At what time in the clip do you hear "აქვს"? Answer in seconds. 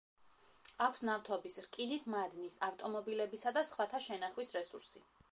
0.83-1.01